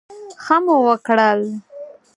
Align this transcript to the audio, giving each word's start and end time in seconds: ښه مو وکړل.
ښه 0.43 0.57
مو 0.65 0.75
وکړل. 0.87 1.41